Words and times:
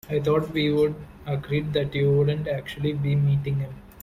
I 0.09 0.19
thought 0.19 0.51
we'd 0.51 0.95
agreed 1.27 1.73
that 1.73 1.93
you 1.93 2.11
wouldn't 2.11 2.47
actually 2.47 2.93
be 2.93 3.13
meeting 3.15 3.59
him? 3.59 3.75